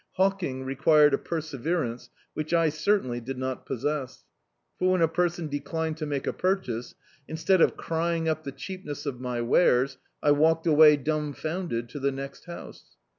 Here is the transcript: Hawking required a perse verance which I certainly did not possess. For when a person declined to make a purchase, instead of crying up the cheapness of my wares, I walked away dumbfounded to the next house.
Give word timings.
Hawking 0.13 0.63
required 0.65 1.13
a 1.13 1.19
perse 1.19 1.51
verance 1.51 2.09
which 2.33 2.55
I 2.55 2.69
certainly 2.69 3.19
did 3.21 3.37
not 3.37 3.67
possess. 3.67 4.23
For 4.79 4.91
when 4.91 5.01
a 5.03 5.07
person 5.07 5.47
declined 5.47 5.97
to 5.97 6.07
make 6.07 6.25
a 6.25 6.33
purchase, 6.33 6.95
instead 7.27 7.61
of 7.61 7.77
crying 7.77 8.27
up 8.27 8.43
the 8.43 8.51
cheapness 8.51 9.05
of 9.05 9.21
my 9.21 9.41
wares, 9.43 9.99
I 10.23 10.31
walked 10.31 10.65
away 10.65 10.97
dumbfounded 10.97 11.87
to 11.89 11.99
the 11.99 12.11
next 12.11 12.45
house. 12.45 12.97